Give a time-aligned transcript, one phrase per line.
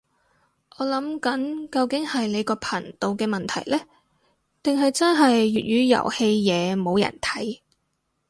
[0.77, 3.79] 我諗緊究竟係你個頻道嘅問題呢，
[4.63, 7.59] 定係真係粵語遊戲嘢冇人睇